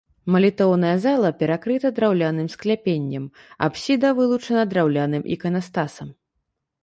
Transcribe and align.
Малітоўная 0.33 0.93
зала 1.03 1.29
перакрыта 1.41 1.91
драўляным 1.99 2.47
скляпеннем, 2.55 3.27
апсіда 3.67 4.07
вылучана 4.21 4.63
драўляным 4.71 5.23
іканастасам. 5.35 6.09